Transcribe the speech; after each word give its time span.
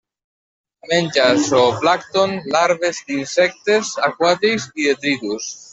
Menja 0.91 1.27
zooplàncton, 1.49 2.33
larves 2.57 3.05
d'insectes 3.11 3.95
aquàtics 4.11 4.71
i 4.77 4.91
detritus. 4.93 5.55